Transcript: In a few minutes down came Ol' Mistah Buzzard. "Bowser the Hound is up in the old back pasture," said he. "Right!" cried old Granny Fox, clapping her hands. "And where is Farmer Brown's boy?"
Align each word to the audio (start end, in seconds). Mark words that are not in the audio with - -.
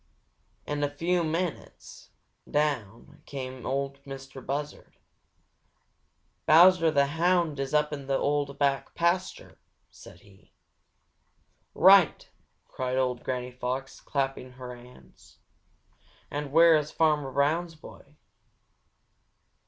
In 0.65 0.83
a 0.83 0.89
few 0.89 1.23
minutes 1.23 2.09
down 2.49 3.21
came 3.27 3.67
Ol' 3.67 3.97
Mistah 4.03 4.41
Buzzard. 4.41 4.97
"Bowser 6.47 6.89
the 6.89 7.05
Hound 7.05 7.59
is 7.59 7.71
up 7.75 7.93
in 7.93 8.07
the 8.07 8.17
old 8.17 8.57
back 8.57 8.95
pasture," 8.95 9.59
said 9.91 10.21
he. 10.21 10.53
"Right!" 11.75 12.27
cried 12.67 12.97
old 12.97 13.23
Granny 13.23 13.51
Fox, 13.51 13.99
clapping 14.01 14.53
her 14.53 14.75
hands. 14.75 15.37
"And 16.31 16.51
where 16.51 16.75
is 16.75 16.89
Farmer 16.89 17.31
Brown's 17.31 17.75
boy?" 17.75 18.15